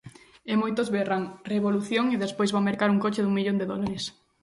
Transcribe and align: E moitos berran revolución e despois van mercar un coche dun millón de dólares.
E 0.51 0.53
moitos 0.61 0.91
berran 0.95 1.23
revolución 1.53 2.05
e 2.09 2.21
despois 2.23 2.53
van 2.55 2.67
mercar 2.69 2.89
un 2.91 3.01
coche 3.05 3.23
dun 3.23 3.35
millón 3.37 3.57
de 3.59 3.69
dólares. 3.71 4.03